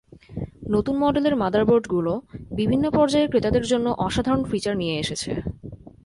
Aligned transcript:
নতুন 0.69 0.95
মডেলের 0.97 1.35
মাদারবোর্ডগুলো 1.35 2.13
বিভিন্ন 2.51 2.85
পর্যায়ের 2.89 3.29
ক্রেতাদের 3.31 3.65
জন্য 3.65 3.87
অসাধারণ 3.97 4.41
ফিচার 4.51 4.73
নিয়ে 4.77 4.95
এসেছে। 4.99 5.31